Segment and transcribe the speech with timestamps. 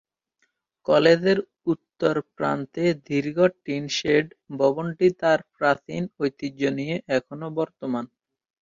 [0.87, 1.39] কলেজের
[1.71, 4.25] উত্তর প্রান্তে দীর্ঘ টিনশেড
[4.59, 8.05] ভবনটি তার প্রাচীন ঐতিহ্য নিয়ে এখনও বর্তমান।